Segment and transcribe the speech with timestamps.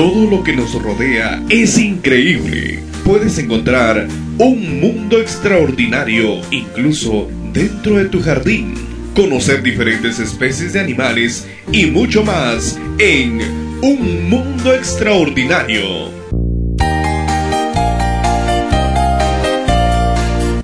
[0.00, 2.78] Todo lo que nos rodea es increíble.
[3.04, 4.08] Puedes encontrar
[4.38, 8.76] un mundo extraordinario incluso dentro de tu jardín.
[9.14, 13.42] Conocer diferentes especies de animales y mucho más en
[13.82, 16.08] Un Mundo Extraordinario.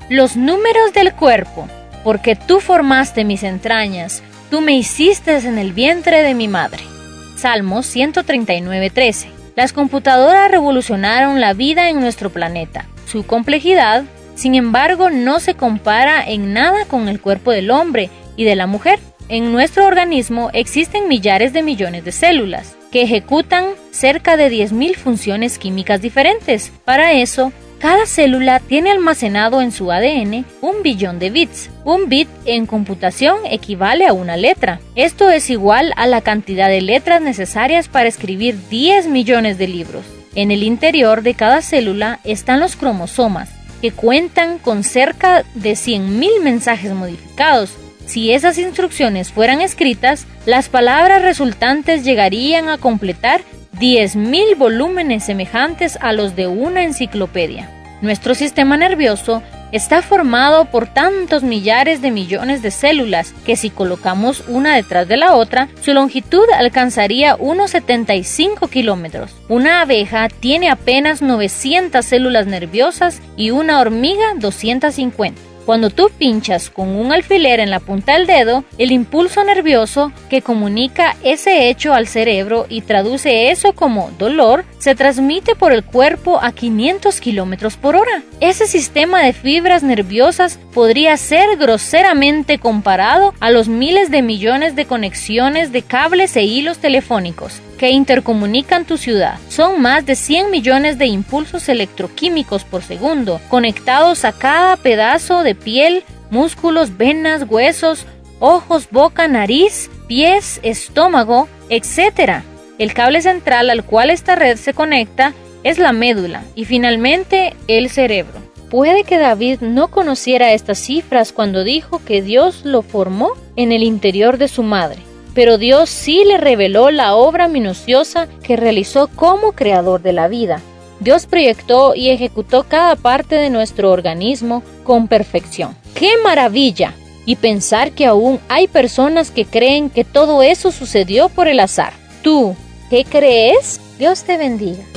[0.09, 1.67] Los números del cuerpo,
[2.03, 6.96] porque tú formaste mis entrañas, tú me hiciste en el vientre de mi madre.
[7.37, 9.27] Salmos 139:13.
[9.55, 12.87] Las computadoras revolucionaron la vida en nuestro planeta.
[13.05, 14.03] Su complejidad,
[14.35, 18.67] sin embargo, no se compara en nada con el cuerpo del hombre y de la
[18.67, 18.99] mujer.
[19.29, 25.59] En nuestro organismo existen millares de millones de células que ejecutan cerca de 10.000 funciones
[25.59, 26.71] químicas diferentes.
[26.85, 31.69] Para eso, cada célula tiene almacenado en su ADN un billón de bits.
[31.83, 34.79] Un bit en computación equivale a una letra.
[34.95, 40.05] Esto es igual a la cantidad de letras necesarias para escribir 10 millones de libros.
[40.33, 43.49] En el interior de cada célula están los cromosomas,
[43.81, 47.71] que cuentan con cerca de 100.000 mensajes modificados.
[48.07, 53.41] Si esas instrucciones fueran escritas, las palabras resultantes llegarían a completar
[53.79, 57.69] 10.000 volúmenes semejantes a los de una enciclopedia.
[58.01, 64.43] Nuestro sistema nervioso está formado por tantos millares de millones de células que si colocamos
[64.47, 69.35] una detrás de la otra, su longitud alcanzaría unos 75 kilómetros.
[69.49, 75.41] Una abeja tiene apenas 900 células nerviosas y una hormiga 250.
[75.67, 80.41] Cuando tú pinchas con un alfiler en la punta del dedo, el impulso nervioso que
[80.41, 86.39] comunica ese hecho al cerebro y traduce eso como dolor, se transmite por el cuerpo
[86.41, 88.23] a 500 kilómetros por hora.
[88.39, 94.85] Ese sistema de fibras nerviosas podría ser groseramente comparado a los miles de millones de
[94.85, 99.39] conexiones de cables e hilos telefónicos que intercomunican tu ciudad.
[99.49, 105.55] Son más de 100 millones de impulsos electroquímicos por segundo, conectados a cada pedazo de
[105.55, 108.05] piel, músculos, venas, huesos,
[108.39, 112.41] ojos, boca, nariz, pies, estómago, etc.
[112.77, 115.33] El cable central al cual esta red se conecta
[115.63, 118.35] es la médula y finalmente el cerebro.
[118.69, 123.81] Puede que David no conociera estas cifras cuando dijo que Dios lo formó en el
[123.81, 125.06] interior de su madre
[125.37, 130.61] pero Dios sí le reveló la obra minuciosa que realizó como creador de la vida.
[130.99, 135.77] Dios proyectó y ejecutó cada parte de nuestro organismo con perfección.
[135.93, 136.95] ¡Qué maravilla!
[137.27, 141.93] Y pensar que aún hay personas que creen que todo eso sucedió por el azar.
[142.23, 142.55] ¿Tú
[142.89, 143.79] qué crees?
[143.99, 144.96] Dios te bendiga.